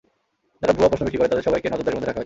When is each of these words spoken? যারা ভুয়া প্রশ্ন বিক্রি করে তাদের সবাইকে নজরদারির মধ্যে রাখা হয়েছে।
যারা 0.61 0.73
ভুয়া 0.77 0.89
প্রশ্ন 0.91 1.03
বিক্রি 1.05 1.19
করে 1.19 1.31
তাদের 1.31 1.45
সবাইকে 1.47 1.67
নজরদারির 1.71 1.95
মধ্যে 1.95 2.07
রাখা 2.09 2.15
হয়েছে। 2.15 2.19